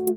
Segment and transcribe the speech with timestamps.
[0.00, 0.08] အား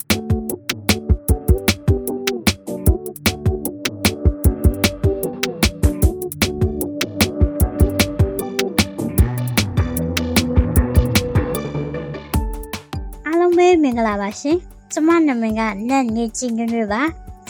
[13.39, 14.57] လုံးပဲမင်္ဂလာပါရှင်
[14.93, 17.01] ကျမနာမည်ကနတ်နေကြည်ညွန့်ပါ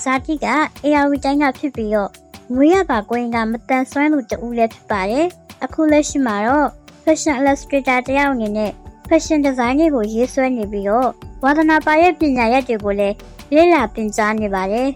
[0.03, 0.47] ဇာတိက
[0.85, 2.09] AR တိုင်းကဖြစ်ပြီးတော့
[2.55, 5.27] ငွေရပါကိုရင်ကမတန်ဆွမ်းသူတူလည်းဖြစ်ပါတယ်
[5.63, 6.67] အခုလက်ရှိမှာတော့
[7.03, 8.71] fashion illustrator တယောက်အနေနဲ့
[9.09, 11.11] fashion design တွေကိုရေးဆွဲနေပြီးတော့
[11.45, 13.15] ဝါသနာပါရဲ့ပညာရပ်တွေကိုလည်း
[13.53, 14.89] လေ့လာသင်ကြားနေပါတယ်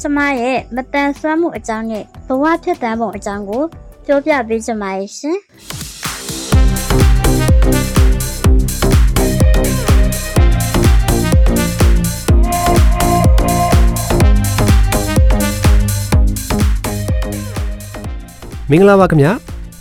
[0.00, 3.62] ကျမရဲ့မတန်ဆွမ်းမှုအကြောင်းနဲ့ဘဝဖြစ်တမ်းပုံအကြောင်းကို
[4.06, 5.38] ပြောပြပေးချင်ပါတယ်ရှင်
[18.70, 19.32] မင်္ဂလာပါခင်ဗျာ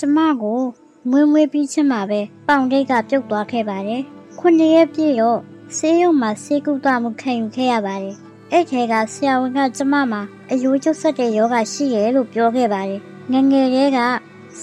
[0.00, 0.60] ကျမကို
[1.10, 4.02] မွေးမွေးပြီးချင်းမှာပဲပေါင်တိတ်ကပြုတ်သွားခဲ့ပါတယ်။
[4.38, 5.40] ခုနှစ်ရက်ပြည့်တော့
[5.76, 8.16] ဆေးရုံမှာဆေးကုသမှုခံယူခဲ့ရပါတယ်။
[8.52, 13.00] အဲ့ထဲကဆရာဝန်ကကျမမှာအယိုးကျဆက်တဲ့ယောဂရှိရဲလို့ပြောခဲ့ပါတယ်။
[13.32, 13.98] ငယ်ငယ်လေးက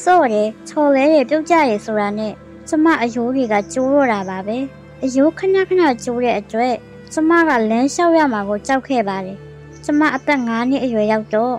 [0.04, 2.34] စော့တယ်ချော်လဲတယ်ပြုတ်ကြတယ်ဆိုတာနဲ့
[2.70, 4.58] ကျမအယိုးတွေကကျိုးတော့တာပါပဲ။
[5.04, 6.76] အယိုးခဏခဏကျိုးတဲ့အတွက်
[7.14, 9.38] ကျမကလမ်းလျှောက်ရမှာကိုကြောက်ခဲ့ပါတယ်။
[9.86, 11.56] ကျမအသက်9နှစ်အရွယ်ရောက်တော့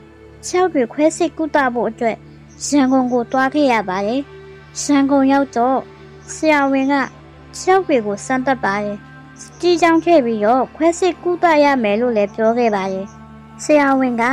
[0.46, 2.16] ခြေောက်တွေခွဲစိတ်ကုသဖို့အတွက်
[2.64, 4.20] ရန်ကုန်ကိုတွားခဲ့ရပါတယ်။
[4.82, 5.78] ရန်ကုန်ရောက်တော့
[6.32, 6.94] ဆရာဝန်က
[7.56, 8.96] ခြေောက်တွေကိုစမ်းသပ်ပါတယ်။
[9.40, 13.06] စတီးချောင်းခဲ့ပြီးတော့ခွဲစိတ်ကုသရမယ်လို့လည်းပြောခဲ့ပါတယ်။
[13.64, 14.24] ဆရာဝန်က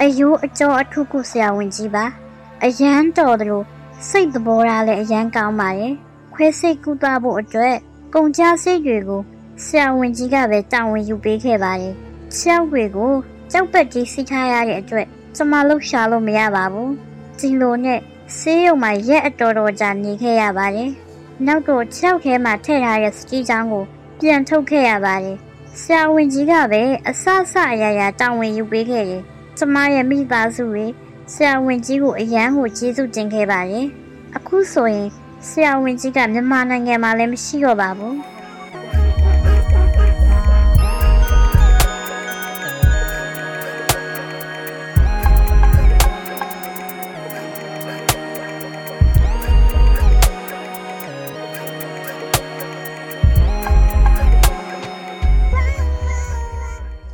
[0.00, 2.04] အယိုးအကျော်အထုကုဆရာဝန်ကြီးပါ။
[2.64, 3.66] အရန်တော်တယ်လို့
[4.08, 5.92] စိတ်သဘောထားလည်းအရန်ကောင်းပါတယ်။
[6.34, 7.76] ခွဲစိတ်ကုသဖို့အတွက်
[8.14, 9.22] ကုန်ကြစိတ်တွေကို
[9.64, 11.94] ဆရာဝန်ကြီးကပဲတာဝန်ယူပေးခဲ့ပါတယ်။
[12.34, 13.12] ခြေောက်တွေကို
[13.52, 15.06] ကြောက်ပက်ကြီးစီးထားရတဲ့အတွက်
[15.36, 16.92] ကျမလှုပ်ရှားလို့မရပါဘူး။
[17.38, 18.00] ဒီလိုနဲ့
[18.38, 20.90] ဆေးရုံမှာရက်အတော်တော်ကြာနေခဲ့ရပါတယ်။
[21.46, 23.84] နောက်တော့ခြေောက်ထဲမှာထည့်ထားတဲ့စတီးချောင်းကို
[24.20, 25.36] ပြန်ထုတ်ခဲ့ရပါတယ်။
[25.80, 29.22] ဆရာဝန်ကြီးကပဲအဆအဆအရာရာတာဝန်ယူပေးခဲ့တယ်။
[29.58, 30.86] ကျမရဲ့မိသားစုတွေ
[31.32, 33.86] ဆရာဝန်ကြီးကိုအရန်ကိုကျေးဇူးတင်ခဲ့ပါတယ်။
[34.36, 35.08] အခုဆိုရင်
[35.48, 38.14] ဆရာဝန်ကြီးကမြန်မာနိုင်ငံမှာလည်းမရှိတော့ပါဘူး။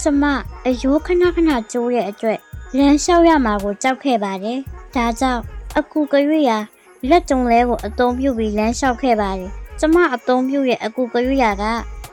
[0.03, 0.25] ကျမ
[0.67, 2.39] အယိုးခဏခဏကျိုးတဲ့အတွက်
[2.77, 4.59] လမ်းလျှောက်ရမှာကိုကြောက်ခဲ့ပါတယ်။
[4.95, 5.43] ဒါကြောင့်
[5.79, 6.59] အကူကရွေရာ
[7.09, 9.51] လက်တုံလဲကိုအသုံးပြုပြီးလမ်းလျှောက်ခဲ့ပါတယ်။
[9.81, 11.65] ကျမအသုံးပြုရဲ့အကူကရွေရာက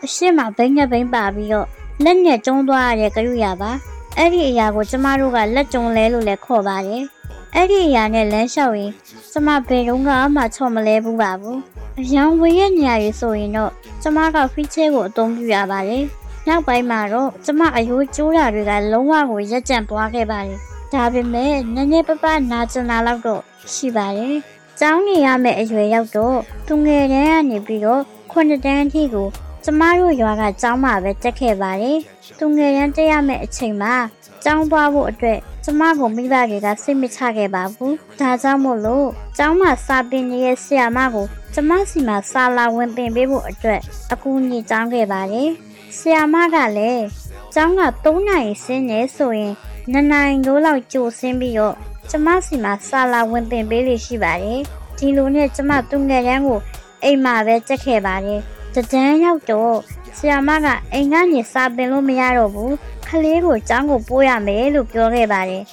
[0.03, 1.67] အရှိမဘိန်းနဲ့ဘိန်းပါပြီးတော့
[2.03, 3.71] လက်နဲ့ကျုံးသွားရတဲ့ကရွေရာပါ။
[4.17, 7.03] အဲ့ဒီအရာကိုကျမတို့ကလက်တုံလဲလို့လည်းခေါ်ပါတယ်။
[7.55, 8.91] အဲ့ဒီအရာနဲ့လမ်းလျှောက်ရင်
[9.31, 10.01] ကျမဘယ်တော့
[10.35, 11.57] မှချော့မလဲဘူးပါဘူး။
[11.99, 13.71] အရန်ဝေးရဲ့နေရာကြီးဆိုရင်တော့
[14.01, 16.05] ကျမကဖီးချဲကိုအသုံးပြုရပါတယ်။
[16.47, 20.59] နောက်ပိုင်းမှာတော့ကျမအယိုးကျိုးတာတွေကလုံးဝကိုရက်ကြံသွားခဲ့ပါတယ်။
[20.93, 23.41] ဒါပေမဲ့နည်းနည်းပပနာကျင်လာတော့တော့
[23.73, 24.35] ရှိပါတယ်။
[24.79, 26.37] ကျောင်းနေရမယ့်အရွယ်ရောက်တော့
[26.67, 29.27] သူငယ်တန်းကနေပြီးတော့ခုနှစ်တန်းအထိကို
[29.63, 31.97] ကျမတို့ရွာကကျောင်းမှာပဲတက်ခဲ့ပါတယ်။
[32.37, 33.95] သူငယ်တန်းတက်ရမယ့်အချိန်မှာ
[34.43, 43.81] ကျောင်းသွားဖို့အတွက်ကျမကိုမိဘတွေကစိတ်မချခဲ့ပါဘူး။ဒါကြောင့်မို့လို့ကျောင်းမှာစာပင်နေတဲ့ဆရာမကိုကျမစီမှာစာလာဝင်ပင်ပေးဖို့အတွက်
[44.13, 45.51] အကူအညီတောင်းခဲ့ပါတယ်။
[45.99, 47.05] ဆီယာမကလည်း
[47.53, 49.53] ကျောင်းက3နိုင်ဆင်းနေဆိုရင်
[49.93, 51.75] 2နိုင်လို့လောက်ကြိုဆင်းပြီးတော့
[52.09, 54.61] ကျမစီမှာစာလာဝင်ပင်ပေးလို့ရှိပါတယ်
[54.97, 56.59] ဒီလိုနဲ့ကျမသူငယ်တန်းကို
[57.03, 58.41] အိမ်မှာပဲတက်ခဲ့ပါတယ်
[58.73, 59.75] တဒန်းရောက်တော့
[60.17, 62.73] ဆီယာမကအိမ်ကနေစာပင်လို့မရတော့ဘူး
[63.07, 65.63] ခလေးကိုကျောင်းကိုပို့ရမယ်လို့ပြောခဲ့ပါတယ်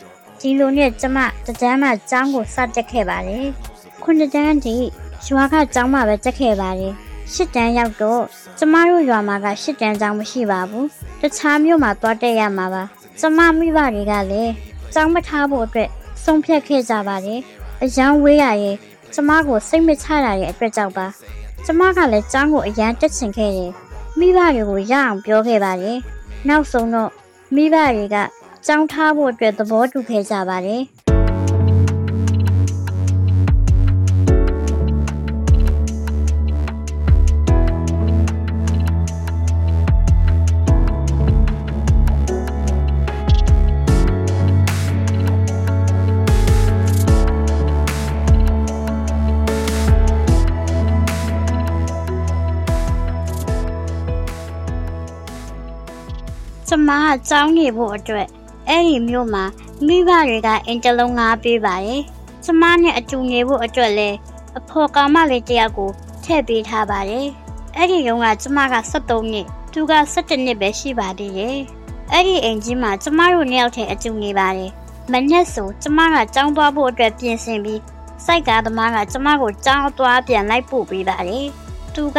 [0.41, 3.47] ဒီလိုနဲ့ကျမတဒန်းမှာကျောင်းကိုစတက်ခဲ့ပါတယ်
[4.03, 4.77] ခုနှစ်တန်းထိ
[5.27, 6.94] ရွာကကျောင်းမှာပဲတက်ခဲ့ပါတယ်
[7.32, 8.23] ရှစ်တန်းရောက်တော့
[8.59, 10.87] ကျမတို့ရွာမှာကရှစ်တန်းကျောင်းမရှိပါဘူး
[11.21, 12.82] တခြားမြို့မှာသွားတက်ရမှာပါ
[13.21, 14.53] ကျမမိဘတွေကလည်း
[14.94, 15.88] ကျောင်းမထားဖို့အတွက်
[16.25, 17.41] ဆုံးဖြတ်ခဲ့ကြပါတယ်
[17.82, 18.76] အရန်ဝေးရရဲ့
[19.15, 21.06] ကျမကိုစိတ်မချရတဲ့အတွက်ကြောင့်ပါ
[21.65, 23.73] ကျမကလည်းကျောင်းကိုအရန်တက်ချင်ခဲ့တယ်
[24.19, 25.99] မိဘတွေကိုရအောင်ပြောခဲ့ပါတယ်
[26.49, 27.11] နောက်ဆုံးတော့
[27.55, 28.17] မိဘတွေက
[28.67, 30.82] ကျောင်းထားဖို့အတွက်သဘောတူခဲ့ကြပါတယ်
[56.88, 58.26] မကကြောင်းနေဖို့အတွက်
[58.69, 59.44] အဲ့ဒီမြို့မှာ
[59.86, 62.02] မိဘတွေကအင်တလုံးငားပေးပါတယ်
[62.44, 64.16] ကျမနဲ့အတူနေဖို့အတွက်လည်း
[64.58, 65.90] အဖော်ကောင်မလေးတယောက်ကို
[66.25, 67.28] ထည့်ပေးထားပါတယ်
[67.76, 71.58] အဲ့ဒီတုန်းကကျမက73နှစ်သူက17နှစ်ပဲရှိပါသေးတယ်
[72.12, 74.70] အဲ့ဒီအိမ်ကြီးမှာကျမတို့နှစ်ယောက်တည်းအတူနေပါတယ်
[75.12, 77.81] မနေ့ဆိုကျမကကြောင်းသွားဖို့အတွက်ပြင်ဆင်ပြီး
[78.25, 81.46] စိုက်ကားသမားကကျမကိုကြောင်းသွားပြန်လိုက်ပို့ပေးပါတယ်
[81.94, 82.19] သူက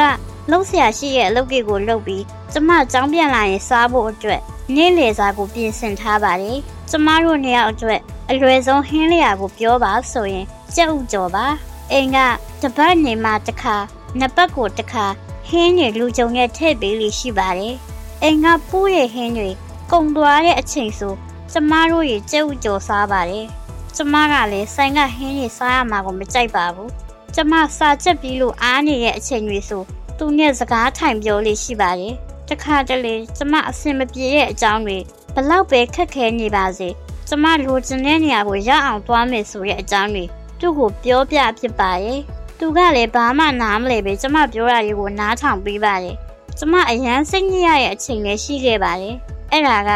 [0.49, 4.41] လှုပ်ရှားရှိရဲ့အလုပ်တွေကိုလုပ်ပြီးကျမကြောင်းပြန်လာရင်စားဖို့အတွက်
[4.73, 6.57] နေ့လယ်စာကိုပြင်ဆင်ထားပါတယ်။
[6.89, 10.45] ကျမတို့နှစ်ယောက်အတွက်အလွယ်ဆုံးဟင်းလျာကိုပြောပါဆိုရင်
[10.75, 11.45] ကြက်ဥကြော်ပါ။
[11.91, 12.17] အိမ်က
[12.61, 13.75] တပတ်နေမှတစ်ခါ
[14.19, 15.05] နှစ်ပတ်ကိုတစ်ခါ
[15.49, 17.75] ဟင်းတွေလူကြုံနဲ့ထည့်ပေးလို့ရှိပါတယ်။
[18.23, 19.49] အိမ်ကပူးရဲ့ဟင်းတွေ
[19.91, 21.13] ကုန်သွားတဲ့အချိန်ဆို
[21.51, 23.45] ကျမတို့ရဲ့ကြက်ဥကြော်စားပါတယ်။
[23.95, 26.89] ကျမကလည်းဆိုင်ကဟင်းတွေစားရမှာကိုမကြိုက်ပါဘူး။
[27.35, 29.83] ကျမစာချက်ပြီးလို့အားနေတဲ့အချိန်တွေဆို
[30.17, 32.15] သူနဲ့စကားထိုင်ပြောလေးရှိပါတယ်။
[32.49, 34.97] တခါတလေကျမအဆင်မပြေတဲ့အကြောင်းတွေ
[35.35, 36.89] ဘလောက်ပဲခက်ခဲနေပါစေ
[37.27, 40.25] ကျမလိုချင်တဲ့နေရာကိုရအောင်သွားမယ်ဆိုတဲ့အကြောင်းတွေ
[40.59, 42.19] သူ့ကိုပြောပြဖြစ်ပါရဲ့။
[42.59, 46.15] သူကလည်းဘာမှနားမလဲပဲကျမပြောတာတွေကိုနားထောင်ပေးပါတယ်။
[46.57, 49.15] ကျမအရန်စိတ်ညစ်ရတဲ့အချိန်လည်းရှိခဲ့ပါတယ်။
[49.51, 49.91] အဲ့ဒါက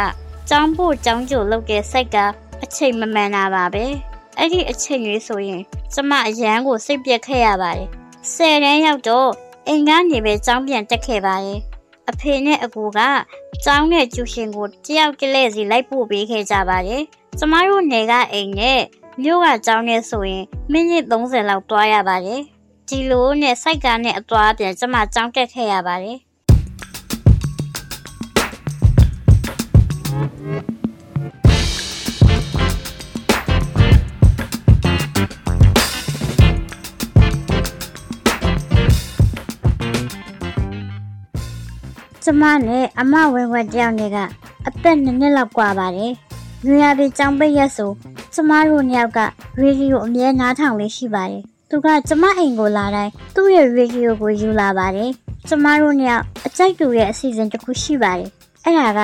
[0.49, 2.17] ကြောင်းဖို့ကြောင်းကြိုလုပ်တဲ့စိတ်က
[2.63, 3.85] အချိန်မမှန်တာပါပဲ။
[4.37, 5.61] အဲ့ဒီအချိန်လေးဆိုရင်
[5.93, 7.87] ကျမအရန်ကိုစိတ်ပြက်ခဲ့ရပါတယ်။
[8.33, 9.29] ဆယ်တန်းရောက်တော့
[9.67, 11.59] အိမ်ကနေပဲကြောင်းပြန်တက်ခဲ့ပါရဲ့
[12.09, 12.99] အဖေနဲ့အကူက
[13.63, 17.03] ကျောင်းနဲ့ကျူရှင်ကိုတယောက်တလဲစီလိုက်ပို့ပေးခဲ့ကြပါတယ်
[17.39, 18.81] ကျမတို့နယ်ကအိမ်နဲ့
[19.23, 22.41] မြို့ကကျောင်းနဲ့ဆိုရင်မိနစ်30လောက်တွားရပါတယ်
[22.87, 26.17] ဒီလိုနဲ့စိုက်ကားနဲ့အသွားပြန်ကျမကျောင်းတက်ခဲ့ရပါတယ်
[42.40, 44.18] မနဲ့အမဝင်းဝက်တယောက်နဲ့က
[44.66, 46.12] အသက်နှစ်နှစ်လောက်กว่าပါတယ်။
[46.66, 47.90] ညရပြီးကြောင်ပိတ်ရက်ဆို
[48.34, 49.20] ကျမတို့နှစ်ယောက်က
[49.60, 55.10] ရေဒီယိုအမြဲနားထောင်လေးရှိပါတယ်။သူကကျမအိမ်ကိုလာတိုင်းသူ့ရဲ့ရေဒီယိုကိုယူလာပါတယ်။
[55.48, 58.30] ကျမတို့နှစ်ယောက်အကြိုက်တူရဲ့အစီအစဉ်တစ်ခုရှိပါတယ်။
[58.64, 59.00] အဲ့ဒါက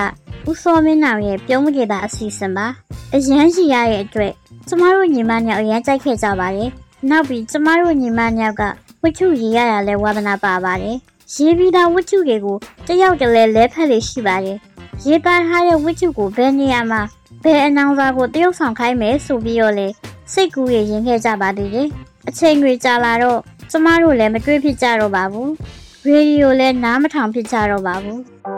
[0.51, 2.67] ဦးစောမင်းနောင်ရဲ့ပြုံးမကေတာအစီအစဉ်ပါ။
[3.15, 4.33] အရန်ရှိရတဲ့အတွက်
[4.69, 6.69] ကျမတို့ညီမနှစ်ယောက်အရန်ကြိုက်ခဲ့ကြပါတယ်။
[7.11, 8.63] နောက်ပြီးကျမတို့ညီမနှစ်ယောက်က
[9.03, 10.97] ဝှချုရေးရတာလဲဝါသနာပါပါတယ်။
[11.34, 12.58] ရေးပြီးသားဝတ္ထုတွေကို
[12.88, 14.58] တယောက်တလဲလဲဖက်လေးရှိပါတယ်။
[15.06, 17.02] ရေးသားထားတဲ့ဝတ္ထုကိုဘယ်နေရာမှာ
[17.44, 19.88] ဘယ်အနောင်စာကိုတရုပ်ဆောင်ခိုင်းမယ်ဆိုပြီးတော့လေ
[20.34, 21.88] စိတ်ကူးရရင်ခဲ့ကြပါသေးတယ်။
[22.28, 23.40] အချိန်တွေကြာလာတော့
[23.72, 25.50] ကျမတို့လည်းမတွေ့ဖြစ်ကြတော့ပါဘူး။
[26.08, 28.20] ရေဒီယိုလည်းနားမထောင်ဖြစ်ကြတော့ပါဘူး။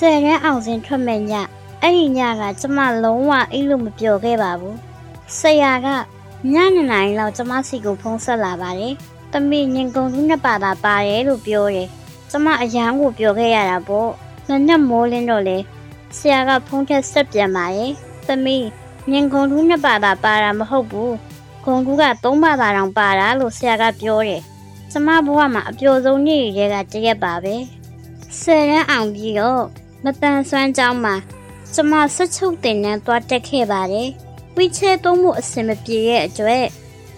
[0.00, 1.32] ဆယ်ရန်အောင်စင်ထွက်မဲ့ည
[1.82, 4.76] အဲ့ဒီညကကျမလုံးဝအိလို့မပျော်ခဲ့ပါဘူး
[5.38, 5.86] ဆရာက
[6.54, 8.94] ညနေနိုင်လောက်ကျမစီကိုဖုံးဆက်လာပါတယ်
[9.32, 11.88] တမီညင်ကုန်သူနှစ်ပါတာပါတယ်လို့ပြောတယ်
[12.30, 14.10] ကျမအရန်ကိုပြောခဲ့ရတာပေါ့
[14.48, 15.58] နက်နက်မိုးလင်းတော့လေ
[16.16, 17.92] ဆရာကဖုံးထက်ဆက်ပြန်ပါရဲ့
[18.28, 18.56] တမီ
[19.10, 21.14] ညင်ကုန်သူနှစ်ပါတာပါတာမဟုတ်ဘူး
[21.64, 24.42] ဂုံကူကသုံးပါတာတောင်ပါတာလို့ဆရာကပြောတယ်
[24.92, 27.54] ကျမဘဝမှာအပျော်ဆုံးနေ့တွေကတရက်ပါပဲ
[28.40, 29.64] ဆယ်ရန်အောင်ပြီးတော့
[30.04, 31.14] မတန်ဆွမ်းကြောင်းမှာ
[31.74, 34.08] ကျမဆက်ချုပ်တင်နှန်းသွားတက်ခဲ့ပါတယ်။
[34.56, 36.64] ဝီချဲသုံးမှုအဆင်မပြေရဲ့အတွက်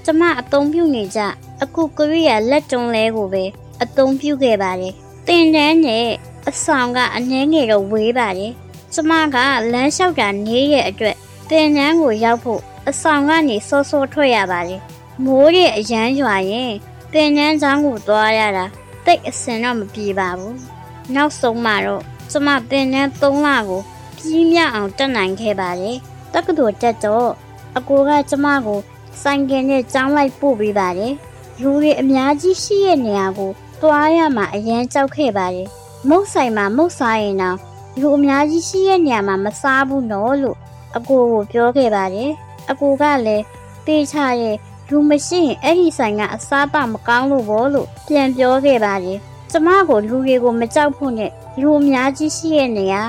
[0.04, 1.20] ကျမအသုံးပြုနေကြ
[1.62, 3.44] အခုကိုရီးယားလက်တုံးလဲကိုပဲ
[3.82, 4.94] အသုံးပြုခဲ့ပါတယ်။
[5.26, 6.06] တင်တန်းနဲ့
[6.48, 8.52] အဆောင်ကအနှဲငယ်တော့ဝေးပါတယ်။
[8.94, 9.36] ကျမက
[9.72, 11.16] လမ်းလျှောက်တာနေရဲ့အတွက်
[11.50, 14.80] တင်တန်းကိုရောက်ဖို့အဆောင်ကနေစောစောထွက်ရပါတယ်။
[15.24, 16.72] မိုးရဲ့အရန်ရွာရင်
[17.12, 18.64] တင်တန်းချောင်းကိုသွားရတာ
[19.04, 20.54] တိတ်အစင်တော့မပြေပါဘူး။
[21.14, 23.80] နောက်ဆုံးမှတော့ ကျမပင်နဲ့3လကို
[24.16, 25.96] ပြီးမြအောင်တက်နိုင်ခဲ့ပါတယ်။
[26.32, 27.30] တက္ကသိုလ်တက်တော့
[27.78, 28.78] အကိုကကျမကို
[29.22, 31.14] ဆိုင်ကယ်နဲ့ကျောင်းလိုက်ပို့ပေးပါတယ်။
[31.60, 35.68] လူတွေအများကြီးရှိတဲ့နေရာကိုသွားရမှာအရန်ကြောက်ခဲ့ပါတယ်။
[36.08, 37.58] မုတ်ဆိုင်မှာမုတ်စားရင်တော့
[38.00, 40.56] လူအများကြီးရှိတဲ့နေရာမှာမစားဘူးနော်လို့
[40.96, 42.30] အကိုကိုပြောခဲ့ပါတယ်။
[42.70, 43.44] အကိုကလည်း
[43.86, 44.56] တေးချရဲ့
[44.88, 49.18] လူမရှိရင်အဲ့ဒီဆိုင်ကအစားပမကောင်းလို့ဘောလို့ပြန်ပြောခဲ့ပါတယ်။
[49.50, 53.02] ကျမကိုလူတွေကိုမကြောက်ဖို့နဲ့ လူအများကြီးရှိတဲ့နေရာ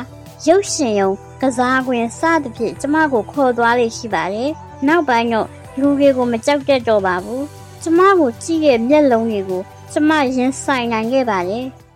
[0.47, 4.49] ရုပ်ရှင်ရုံကစားကွင်းစသဖြင့်ကျမကိုခေါ်သွားလေရှိပါတယ်။
[4.87, 5.47] နောက်ပိုင်းတော့
[5.79, 7.41] လူတွေကိုမကြောက်တတ်တော့ပါဘူး။
[7.81, 11.65] ကျမကိုကြည့်ရဲ့မျက်လုံးတွေကိုကျမရင်ဆိုင်နိုင်ခဲ့ပါတယ်။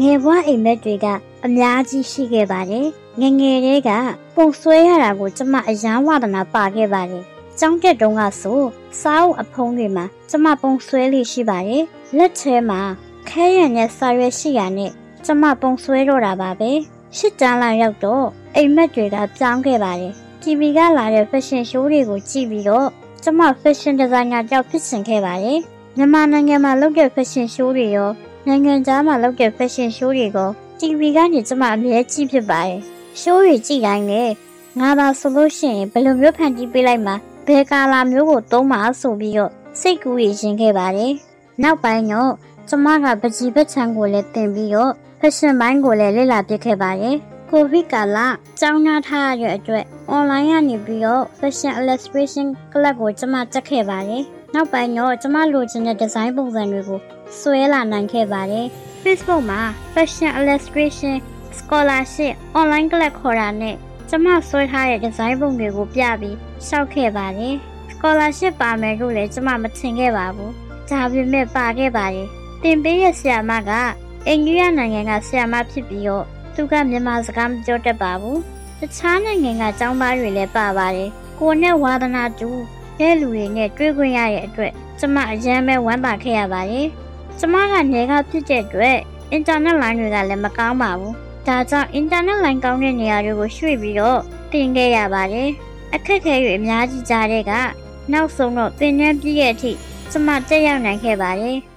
[0.00, 1.06] ငယ်ဘွားအိမ်မက်တွေက
[1.46, 2.86] အများကြီးရှိခဲ့ပါတယ်
[3.20, 3.90] ငငယ်လေးက
[4.36, 7.24] ပုံဆွဲရတာကိုကျမအယမ်းဝဒနာပါခဲ့ပါတယ်
[7.58, 8.60] ကျောင်းတက်တုန်းကဆို
[9.00, 11.84] စားအုပ်အဖုံးတွေမှာကျမပုံဆွဲလေးရှိပါတယ်
[12.16, 12.80] လက်ထဲမှာ
[13.28, 14.90] ခဲရံနဲ့စာရွက်ရှိရနဲ့
[15.24, 16.70] ကျမပုံဆွဲတော့တာပါပဲ
[17.16, 22.88] ရှစ်တန်းလာရောက်တော့အိမ်မက်တွေကပြောင်းခဲ့ပါတယ် TV ကလာတဲ့ fashion show တွေကိုကြည့်ပြီးတော့
[23.22, 25.60] ကျမ fashion designer ကြောင့်ဖြစ်စင်ခဲ့ပါတယ်
[25.96, 28.10] မြန်မာနိုင်ငံမှာလုပ်တဲ့ fashion show တွေရော
[28.46, 32.78] နိုင်ငံခြားမှာလုပ်တဲ့ fashion show တွေကို TV ကနေကျမအမြဲကြည့်ဖြစ်ပါတယ်
[33.20, 34.22] show တွေကြည့်တိုင်းလေ
[34.80, 37.14] ငါသာဆိုလို့ရှိရင်ဘယ်လိုမျိုးဖန်တီးပေးလိုက်မှာ
[37.46, 41.12] ဘယ်ကာလာမျိုးကိုသုံးမှာဆိုပြီးတော့စိတ်ကူးရရင်ခဲ့ပါတယ်
[41.62, 42.32] နောက်ပိုင်းတော့
[42.68, 47.16] ကျမကပကြီးပချံကိုလည်းတင်ပြီးတော့ fashion ဘိုင်းကိုလည်းလေ့လာပြခဲ့ပါတယ်
[47.50, 48.18] ကိုဗစ်ကာလ
[48.60, 49.84] ကျောင်းသားထားရတဲ့အတွက်
[50.14, 54.22] online ကနေပြီးတော့ fashion illustration club ကိုကျမတက်ခဲ့ပါတယ်
[54.54, 57.00] နောက်ပိုင်းတော့ကျမလိုချင်တဲ့ design ပုံစံတွေကို
[57.38, 58.66] ဆွဲလာနိုင်ခဲ့ပါတယ်
[59.02, 59.60] Facebook မှာ
[59.92, 61.16] fashion illustration
[61.58, 63.76] scholarship online class ခေါ်တာနဲ့
[64.08, 67.54] ကျမဆွဲထားတဲ့ design ပုံတွေကိုပြပြီးရှောက်ခဲ့ပါတယ်
[67.92, 70.52] scholarship ပါမယ်လို့လည်းကျမမထင်ခဲ့ပါဘူး
[70.90, 72.28] ဒါပေမဲ့ပါခဲ့ပါတယ်
[72.62, 73.70] တင်ပေးရဲ့ဆရာမက
[74.26, 78.40] အိန္ဒိယနိုင်ငံကဆရာမဖြစ်ပြီးတော့သူကမြန်မာစကားမပြောတတ်ပါဘူး
[78.80, 82.50] တခြားနိုင်ငံကကျောင်းသားတွေလည်းပါပါတယ်ကိုနဲ့ဝါသနာတူ
[82.98, 86.88] တဲ့လူတွေနဲ့တွေ့ခွင့်ရတဲ့အတွက်ကျမအရန်ပဲဝမ်းသာခဲ့ရပါတယ်
[87.38, 88.98] ကျမကနေကဖြစ်တဲ့အတွက်
[89.32, 91.14] အင်တာနက်လိုင်းတွေကလည်းမကောင်းပါဘူး
[91.46, 94.20] ဒါကြောင့်အင်တာနက်လိုင်းကောင်းတဲ့နေရာတွေကိုရွှေ့ပြီးတော့
[94.52, 95.50] တင်ခဲ့ရပါတယ်
[95.94, 97.52] အခက်အခဲတွေအများကြီးကြားတဲ့က
[98.12, 99.72] နောက်ဆုံးတော့သင်တန်းပြည့်ရဲ့အထိ
[100.10, 101.58] ကျမတက်ရောက်နိုင်ခဲ့ပါတယ်။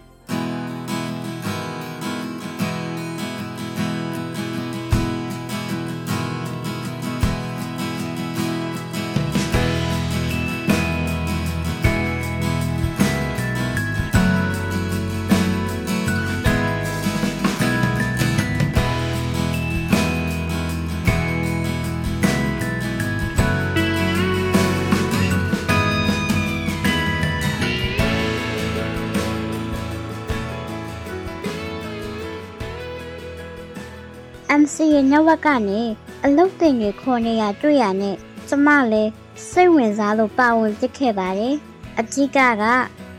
[34.78, 35.82] MCA ညဝက်ကနေ
[36.26, 38.16] အလုတ်တင်တွေခေါ်နေရတွေ့ရနဲ့
[38.48, 39.12] ကျမလည်း
[39.50, 41.56] စိတ်ဝင်စားလို့ပါဝင်ပြစ်ခဲ့ပါတယ်။
[42.00, 42.64] အကြီးကက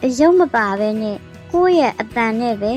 [0.04, 1.16] အယုံမပါပဲနဲ့
[1.52, 2.72] ကိုယ့်ရဲ့အတန်နဲ့ပဲ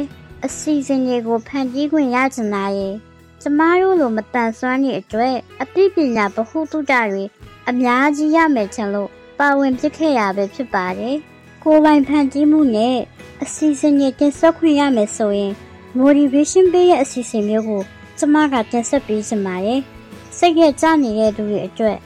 [0.45, 2.95] အစီအစဉ်တွေကိုဖန်တီးခွင့်ရချင်တာရဲ့
[3.41, 7.23] ကျမတို့လိုမတန်ဆွမ်းတဲ့အတွက်အသိပညာဗဟုသုတတွေ
[7.69, 9.09] အများကြီးရမယ်ချင်လို့
[9.39, 11.15] ပါဝင်ပြစ်ခဲ့ရပဲဖြစ်ပါတယ်။
[11.63, 12.97] ကိုယ်ပိုင်ဖန်တီးမှုနဲ့
[13.43, 15.53] အစီအစဉ်တွေတင်ဆက်ခွင့်ရမယ်ဆိုရင်
[15.99, 17.83] motivation ပေးရဲ့အစီအစဉ်မျိုးကို
[18.23, 19.79] ကျမကတင်ဆက်ပေးချင်ပါတယ်။
[20.37, 21.97] စိတ်ရကြနေတဲ့သူတွေအတွက်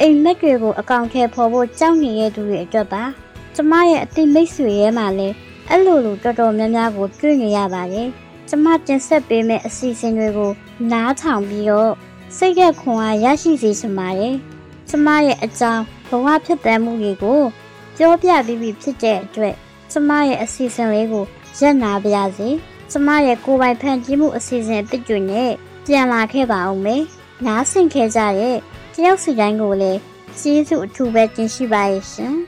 [0.00, 3.02] အိမ်မက်တွေကိုအကောင့်ထဲပေါ်ဖို့ကြောက်နေတဲ့သူတွေအတွက်ပါ။
[3.54, 5.34] ကျမရဲ့အသိမိတ်ဆွေရဲ့မှာလည်း
[5.70, 8.08] အဲ့လိုလိုတော်တော်များများကိုတွေ့နေရပါတယ်။
[8.48, 10.50] ကျမတင်ဆက်ပေးမယ့်အစီအစဉ်တွေကို
[10.92, 11.92] နားထောင်ပြီးတော့
[12.36, 14.34] စိတ်ရခွန်အားရရှိစေချင်ပါတယ်။
[14.88, 17.40] ကျမရဲ့အကြောင်းဘဝဖြစ်တမ်းမှုတွေကို
[17.96, 19.54] ပြောပြပြီးပြီဖြစ်တဲ့အတွက်
[19.90, 21.24] ကျမရဲ့အစီအစဉ်လေးကို
[21.60, 22.50] ရပ်နာပါရစေ။
[22.90, 25.50] ကျမရဲ့ကိုယ်ပိုင်ဖန်တီးမှုအစီအစဉ်အသစ်တွေနဲ့
[25.86, 27.02] ပြန်လာခဲ့ပါအောင်မယ်။
[27.46, 28.56] နားဆင်ခဲ့ကြတဲ့
[28.94, 30.00] တယောက်စီတိုင်းကိုလည်း
[30.40, 32.34] ကျေးဇူးအထူးပဲတင်ရှိပါရဲ့ရှင်။